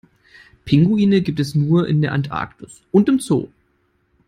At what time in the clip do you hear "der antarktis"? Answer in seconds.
2.01-2.81